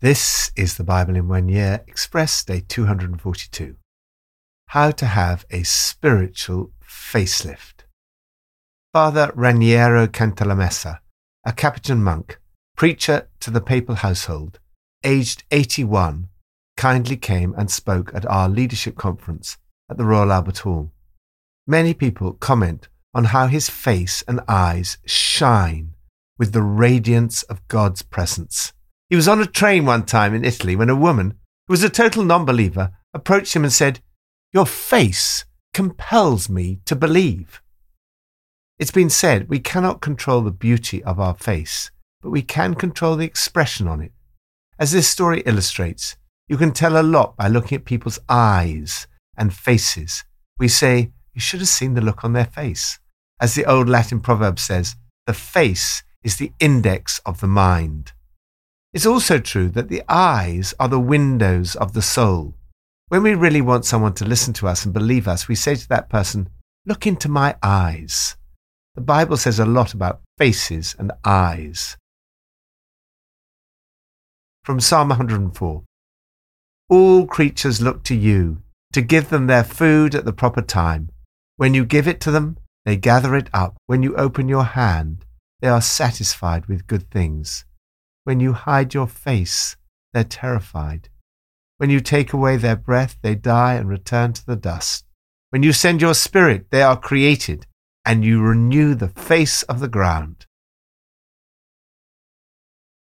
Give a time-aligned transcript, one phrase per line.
[0.00, 3.74] This is the Bible in one year, Express Day 242.
[4.68, 7.82] How to have a spiritual facelift.
[8.92, 11.00] Father Raniero Cantalamessa,
[11.44, 12.38] a Capuchin monk,
[12.76, 14.60] preacher to the papal household,
[15.02, 16.28] aged 81,
[16.76, 19.58] kindly came and spoke at our leadership conference
[19.90, 20.92] at the Royal Albert Hall.
[21.66, 25.94] Many people comment on how his face and eyes shine
[26.38, 28.72] with the radiance of God's presence.
[29.08, 31.88] He was on a train one time in Italy when a woman, who was a
[31.88, 34.00] total non believer, approached him and said,
[34.52, 37.62] Your face compels me to believe.
[38.78, 41.90] It's been said we cannot control the beauty of our face,
[42.20, 44.12] but we can control the expression on it.
[44.78, 46.16] As this story illustrates,
[46.46, 50.24] you can tell a lot by looking at people's eyes and faces.
[50.58, 52.98] We say, You should have seen the look on their face.
[53.40, 54.96] As the old Latin proverb says,
[55.26, 58.12] the face is the index of the mind.
[58.92, 62.54] It's also true that the eyes are the windows of the soul.
[63.08, 65.88] When we really want someone to listen to us and believe us, we say to
[65.88, 66.48] that person,
[66.86, 68.36] Look into my eyes.
[68.94, 71.96] The Bible says a lot about faces and eyes.
[74.64, 75.82] From Psalm 104
[76.88, 81.10] All creatures look to you to give them their food at the proper time.
[81.56, 83.76] When you give it to them, they gather it up.
[83.86, 85.24] When you open your hand,
[85.60, 87.64] they are satisfied with good things.
[88.28, 89.78] When you hide your face,
[90.12, 91.08] they're terrified.
[91.78, 95.06] When you take away their breath, they die and return to the dust.
[95.48, 97.64] When you send your spirit, they are created,
[98.04, 100.44] and you renew the face of the ground.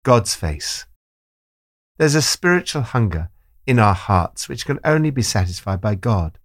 [0.05, 0.87] God's face.
[1.99, 3.29] There's a spiritual hunger
[3.67, 6.39] in our hearts which can only be satisfied by God.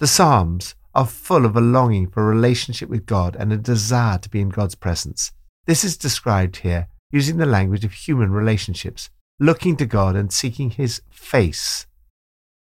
[0.00, 4.18] The Psalms are full of a longing for a relationship with God and a desire
[4.18, 5.32] to be in God's presence.
[5.64, 10.70] This is described here using the language of human relationships, looking to God and seeking
[10.70, 11.86] His face.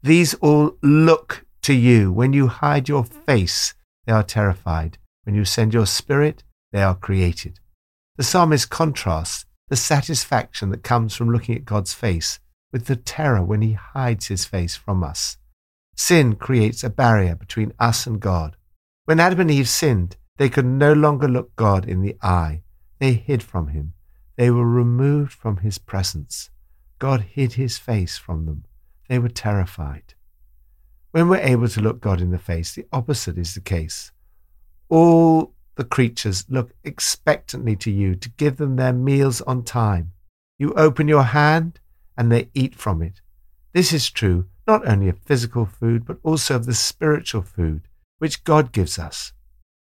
[0.01, 2.11] These all look to you.
[2.11, 3.73] When you hide your face,
[4.05, 4.99] they are terrified.
[5.23, 7.59] When you send your spirit, they are created.
[8.15, 12.39] The psalmist contrasts the satisfaction that comes from looking at God's face
[12.71, 15.37] with the terror when He hides His face from us.
[15.95, 18.55] Sin creates a barrier between us and God.
[19.05, 22.61] When Adam and Eve sinned, they could no longer look God in the eye.
[22.99, 23.93] They hid from Him.
[24.37, 26.51] They were removed from his presence.
[26.99, 28.65] God hid his face from them.
[29.09, 30.13] They were terrified.
[31.11, 34.11] When we're able to look God in the face, the opposite is the case.
[34.89, 40.11] All the creatures look expectantly to you to give them their meals on time.
[40.59, 41.79] You open your hand
[42.15, 43.21] and they eat from it.
[43.73, 47.87] This is true not only of physical food, but also of the spiritual food
[48.19, 49.33] which God gives us.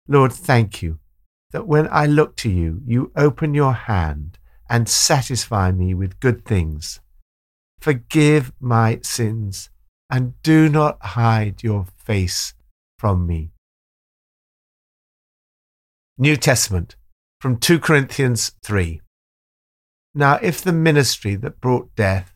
[0.06, 0.98] Lord, thank you
[1.56, 6.44] that when I look to you, you open your hand and satisfy me with good
[6.44, 7.00] things.
[7.80, 9.70] Forgive my sins
[10.10, 12.52] and do not hide your face
[12.98, 13.52] from me.
[16.18, 16.94] New Testament
[17.40, 19.00] from 2 Corinthians 3.
[20.14, 22.34] Now, if the ministry that brought death,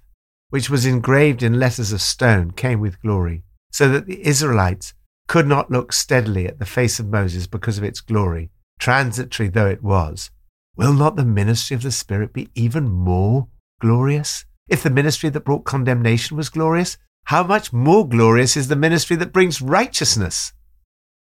[0.48, 4.94] which was engraved in letters of stone, came with glory, so that the Israelites
[5.28, 9.68] could not look steadily at the face of Moses because of its glory, transitory though
[9.68, 10.30] it was,
[10.76, 13.46] will not the ministry of the Spirit be even more
[13.80, 14.44] glorious?
[14.68, 19.16] If the ministry that brought condemnation was glorious, how much more glorious is the ministry
[19.16, 20.52] that brings righteousness?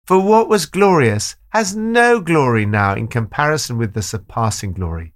[0.06, 5.14] For what was glorious has no glory now in comparison with the surpassing glory.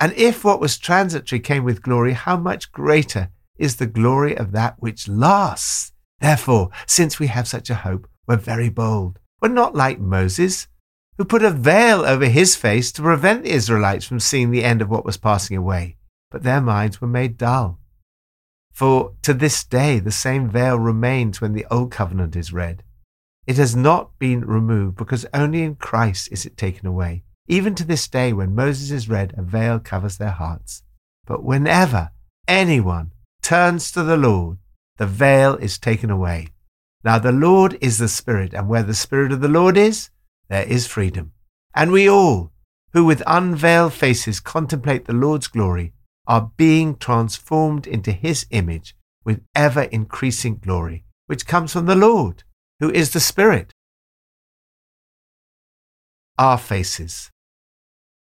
[0.00, 4.52] And if what was transitory came with glory, how much greater is the glory of
[4.52, 5.92] that which lasts?
[6.20, 9.18] Therefore, since we have such a hope, we're very bold.
[9.40, 10.68] We're not like Moses,
[11.18, 14.80] who put a veil over his face to prevent the Israelites from seeing the end
[14.80, 15.96] of what was passing away.
[16.30, 17.80] But their minds were made dull.
[18.72, 22.84] For to this day, the same veil remains when the Old Covenant is read.
[23.48, 27.24] It has not been removed because only in Christ is it taken away.
[27.48, 30.82] Even to this day, when Moses is read, a veil covers their hearts.
[31.26, 32.12] But whenever
[32.46, 33.10] anyone
[33.42, 34.58] turns to the Lord,
[34.98, 36.48] the veil is taken away.
[37.02, 40.10] Now the Lord is the Spirit, and where the Spirit of the Lord is,
[40.48, 41.32] there is freedom.
[41.74, 42.52] And we all,
[42.92, 45.92] who with unveiled faces contemplate the Lord's glory,
[46.26, 52.44] are being transformed into his image with ever increasing glory, which comes from the Lord,
[52.80, 53.72] who is the Spirit.
[56.38, 57.30] Our faces.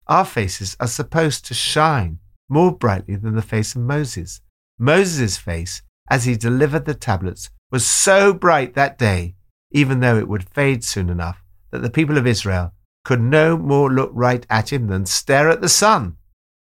[0.08, 2.20] Our faces are supposed to shine
[2.50, 4.42] more brightly than the face of Moses.
[4.80, 9.36] Moses' face, as he delivered the tablets, was so bright that day,
[9.72, 12.74] even though it would fade soon enough, that the people of Israel
[13.06, 16.18] could no more look right at him than stare at the sun.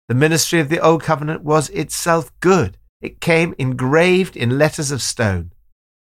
[0.08, 2.76] The ministry of the Old Covenant was itself good.
[3.00, 5.52] It came engraved in letters of stone,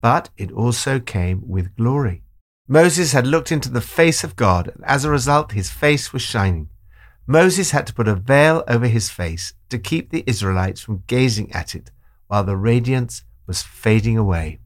[0.00, 2.22] but it also came with glory.
[2.66, 6.22] Moses had looked into the face of God, and as a result, his face was
[6.22, 6.70] shining.
[7.26, 11.52] Moses had to put a veil over his face to keep the Israelites from gazing
[11.52, 11.90] at it
[12.26, 14.58] while the radiance was fading away.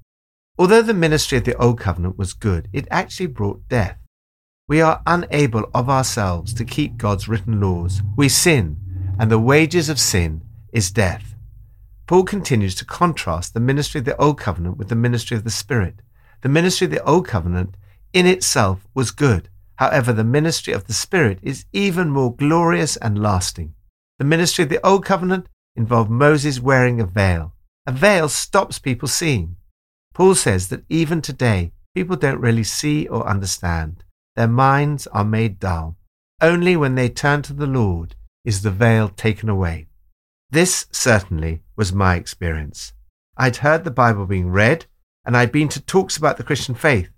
[0.59, 3.99] Although the ministry of the Old Covenant was good, it actually brought death.
[4.69, 8.01] We are unable of ourselves to keep God's written laws.
[8.17, 8.79] We sin,
[9.19, 10.43] and the wages of sin
[10.73, 11.35] is death.
[12.07, 15.51] Paul continues to contrast the ministry of the Old Covenant with the ministry of the
[15.51, 16.01] Spirit.
[16.41, 17.77] The ministry of the Old Covenant
[18.15, 19.51] in itself was good.
[19.75, 23.75] However, the ministry of the Spirit is even more glorious and lasting.
[24.19, 27.53] The ministry of the Old Covenant involved Moses wearing a veil.
[27.87, 29.57] A veil stops people seeing.
[30.17, 34.03] Paul says that even today, people don't really see or understand.
[34.35, 35.99] Their minds are made dull.
[36.41, 39.89] Only when they turn to the Lord is the veil taken away.
[40.49, 42.95] This certainly was my experience.
[43.37, 44.87] I'd heard the Bible being read,
[45.27, 47.11] and I'd been to talks about the Christian faith,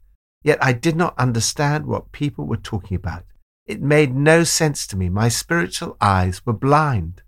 [0.42, 3.22] yet I did not understand what people were talking about.
[3.64, 5.08] It made no sense to me.
[5.08, 7.22] My spiritual eyes were blind.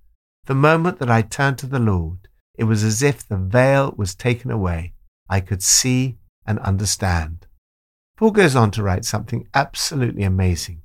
[0.46, 2.26] The moment that I turned to the Lord,
[2.58, 4.94] it was as if the veil was taken away
[5.30, 7.46] I could see and understand.
[8.16, 10.82] Paul goes on to write something absolutely amazing.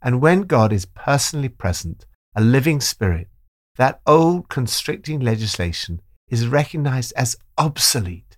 [0.00, 2.06] And when God is personally present,
[2.36, 3.28] a living spirit,
[3.76, 8.36] that old constricting legislation is recognized as obsolete.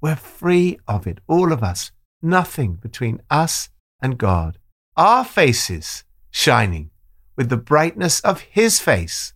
[0.00, 1.90] We're free of it, all of us.
[2.22, 3.70] Nothing between us
[4.02, 4.58] and God.
[4.96, 6.90] Our faces shining
[7.36, 9.32] with the brightness of His face.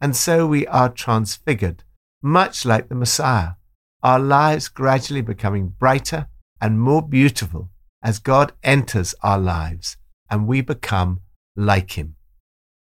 [0.00, 1.84] And so we are transfigured,
[2.20, 3.52] much like the Messiah
[4.02, 6.28] our lives gradually becoming brighter
[6.60, 7.70] and more beautiful
[8.02, 9.96] as God enters our lives
[10.30, 11.20] and we become
[11.56, 12.16] like Him.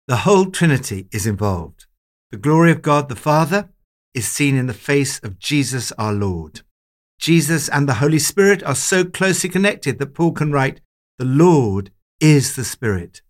[0.08, 1.86] The whole Trinity is involved.
[2.30, 3.70] The glory of God the Father
[4.14, 6.62] is seen in the face of Jesus our Lord.
[7.18, 10.80] Jesus and the Holy Spirit are so closely connected that Paul can write,
[11.18, 13.22] The Lord is the Spirit.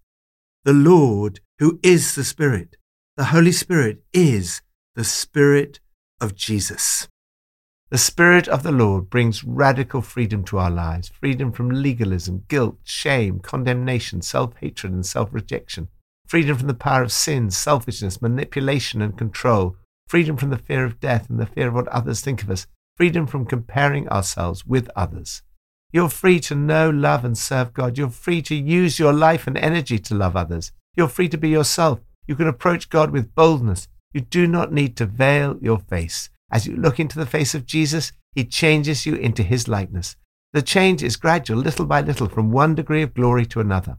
[0.64, 2.76] The Lord who is the Spirit.
[3.16, 4.60] The Holy Spirit is
[4.94, 5.80] the Spirit
[6.20, 7.08] of Jesus.
[7.88, 12.78] The Spirit of the Lord brings radical freedom to our lives freedom from legalism, guilt,
[12.82, 15.86] shame, condemnation, self hatred, and self rejection,
[16.26, 19.76] freedom from the power of sin, selfishness, manipulation, and control,
[20.08, 22.66] freedom from the fear of death and the fear of what others think of us,
[22.96, 25.42] freedom from comparing ourselves with others.
[25.92, 27.96] You're free to know, love, and serve God.
[27.96, 30.72] You're free to use your life and energy to love others.
[30.96, 32.00] You're free to be yourself.
[32.26, 33.86] You can approach God with boldness.
[34.12, 36.30] You do not need to veil your face.
[36.50, 40.16] As you look into the face of Jesus, he changes you into his likeness.
[40.52, 43.98] The change is gradual, little by little, from one degree of glory to another.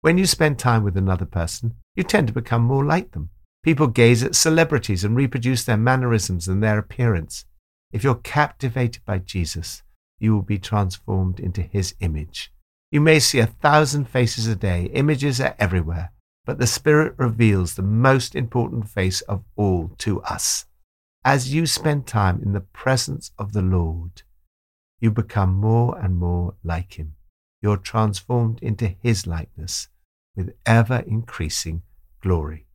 [0.00, 3.30] When you spend time with another person, you tend to become more like them.
[3.62, 7.44] People gaze at celebrities and reproduce their mannerisms and their appearance.
[7.92, 9.82] If you're captivated by Jesus,
[10.18, 12.52] you will be transformed into his image.
[12.90, 16.12] You may see a thousand faces a day, images are everywhere,
[16.44, 20.66] but the Spirit reveals the most important face of all to us.
[21.24, 24.22] As you spend time in the presence of the Lord,
[25.00, 27.14] you become more and more like Him.
[27.60, 29.88] You're transformed into His likeness
[30.34, 31.82] with ever increasing
[32.20, 32.66] glory.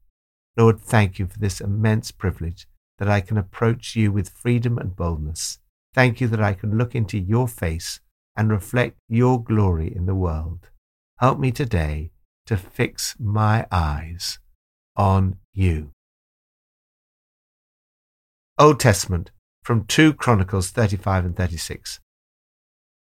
[0.55, 2.67] Lord, thank you for this immense privilege
[2.99, 5.59] that I can approach you with freedom and boldness.
[5.93, 7.99] Thank you that I can look into your face
[8.35, 10.69] and reflect your glory in the world.
[11.19, 12.11] Help me today
[12.45, 14.39] to fix my eyes
[14.95, 15.91] on you.
[18.59, 19.29] Old Testament
[19.61, 21.99] from 2 Chronicles 35 and 36.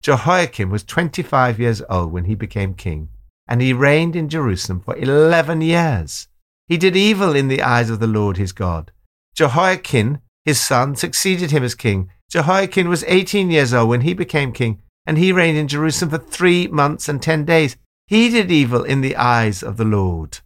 [0.02, 3.10] Jehoiakim was 25 years old when he became king,
[3.46, 6.28] and he reigned in Jerusalem for 11 years.
[6.68, 8.92] He did evil in the eyes of the Lord his God.
[9.34, 12.10] Jehoiachin, his son, succeeded him as king.
[12.30, 16.18] Jehoiachin was 18 years old when he became king, and he reigned in Jerusalem for
[16.18, 17.76] three months and ten days.
[18.06, 20.38] He did evil in the eyes of the Lord.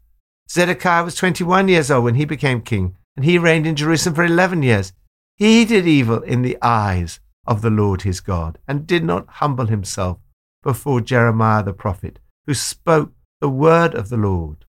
[0.51, 4.25] Zedekiah was 21 years old when he became king, and he reigned in Jerusalem for
[4.25, 4.93] eleven years.
[5.37, 9.67] He did evil in the eyes of the Lord his God, and did not humble
[9.67, 10.19] himself
[10.63, 14.65] before Jeremiah the prophet, who spoke the word of the Lord.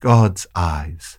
[0.00, 1.18] God's eyes.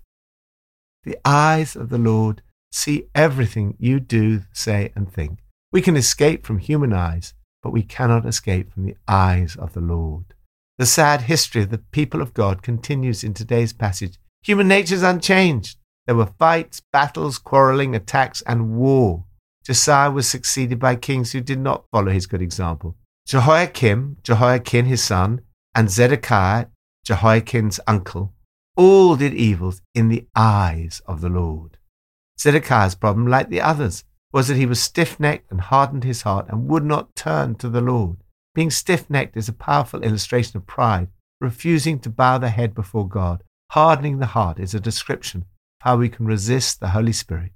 [1.04, 5.40] The eyes of the Lord see everything you do, say, and think.
[5.72, 9.82] We can escape from human eyes, but we cannot escape from the eyes of the
[9.82, 10.34] Lord.
[10.78, 15.04] The sad history of the people of God continues in today's passage Human nature is
[15.04, 15.78] unchanged.
[16.08, 19.26] There were fights, battles, quarreling, attacks, and war.
[19.64, 22.96] Josiah was succeeded by kings who did not follow his good example.
[23.28, 25.42] Jehoiakim, Jehoiachin his son,
[25.76, 26.68] and Zedekiah,
[27.06, 28.34] Jehoiachin's uncle,
[28.76, 31.78] all did evils in the eyes of the Lord.
[32.40, 36.48] Zedekiah's problem, like the others, was that he was stiff necked and hardened his heart
[36.50, 38.18] and would not turn to the Lord.
[38.56, 43.08] Being stiff necked is a powerful illustration of pride, refusing to bow the head before
[43.08, 43.44] God.
[43.72, 45.48] Hardening the heart is a description of
[45.80, 47.54] how we can resist the Holy Spirit.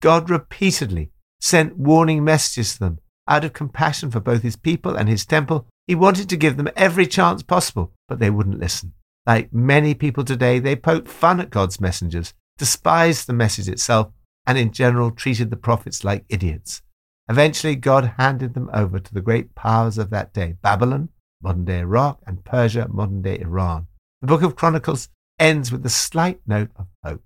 [0.00, 1.10] God repeatedly
[1.40, 2.98] sent warning messages to them.
[3.28, 6.70] Out of compassion for both his people and his temple, he wanted to give them
[6.74, 8.94] every chance possible, but they wouldn't listen.
[9.26, 14.10] Like many people today, they poked fun at God's messengers, despised the message itself,
[14.46, 16.80] and in general treated the prophets like idiots.
[17.28, 21.10] Eventually, God handed them over to the great powers of that day Babylon,
[21.42, 23.86] modern day Iraq, and Persia, modern day Iran.
[24.22, 27.22] The book of Chronicles ends with a slight note of hope.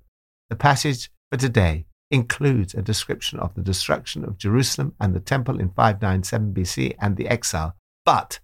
[0.50, 5.58] The passage for today includes a description of the destruction of Jerusalem and the temple
[5.58, 8.40] in 597 BC and the exile, but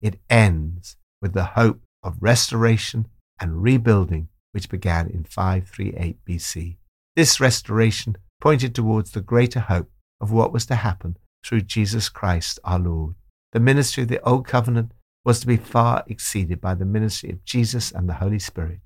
[0.00, 3.08] it ends with the hope of restoration
[3.40, 6.76] and rebuilding which began in 538 BC.
[7.16, 12.60] This restoration pointed towards the greater hope of what was to happen through Jesus Christ
[12.64, 13.14] our Lord.
[13.52, 14.92] The ministry of the Old Covenant
[15.24, 18.78] was to be far exceeded by the ministry of Jesus and the Holy Spirit.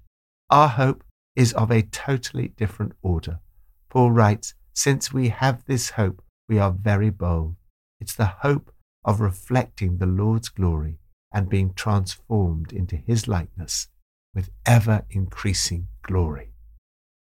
[0.53, 1.03] Our hope
[1.35, 3.41] is of a totally different order.
[3.89, 7.55] Paul writes, Since we have this hope, we are very bold.
[8.03, 8.71] It's the hope
[9.03, 10.99] of reflecting the Lord's glory
[11.33, 13.89] and being transformed into his likeness
[14.35, 16.53] with ever increasing glory.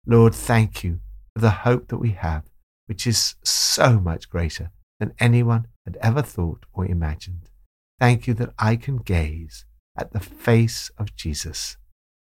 [0.05, 0.99] Lord, thank you
[1.33, 2.43] for the hope that we have,
[2.87, 7.49] which is so much greater than anyone had ever thought or imagined.
[7.97, 9.63] Thank you that I can gaze
[9.97, 11.77] at the face of Jesus.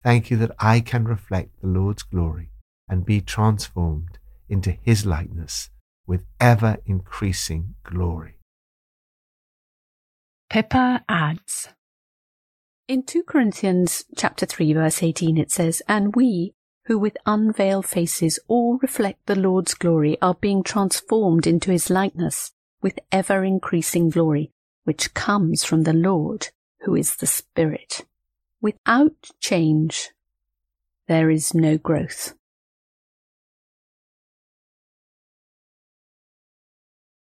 [0.02, 2.50] Thank you that I can reflect the Lord's glory
[2.88, 5.71] and be transformed into his likeness
[6.07, 8.37] with ever increasing glory.
[10.49, 11.69] Pippa adds
[12.88, 16.54] In 2 Corinthians chapter 3 verse 18 it says, And we,
[16.87, 22.52] who with unveiled faces all reflect the Lord's glory, are being transformed into his likeness
[22.83, 24.50] with ever increasing glory,
[24.85, 26.49] which comes from the Lord,
[26.80, 28.07] who is the Spirit.
[28.62, 30.11] Without change,
[31.09, 32.35] there is no growth.